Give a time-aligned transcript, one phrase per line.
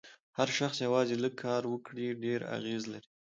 [0.37, 3.07] هر شخص یوازې لږ کار وکړي ډېر اغېز لري.